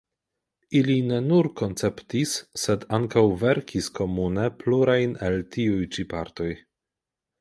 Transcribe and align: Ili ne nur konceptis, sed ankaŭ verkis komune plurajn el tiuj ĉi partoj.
Ili 0.77 0.93
ne 1.09 1.19
nur 1.25 1.49
konceptis, 1.61 2.33
sed 2.61 2.87
ankaŭ 2.99 3.23
verkis 3.43 3.91
komune 4.01 4.47
plurajn 4.65 5.15
el 5.29 5.41
tiuj 5.57 5.87
ĉi 5.99 6.07
partoj. 6.15 6.53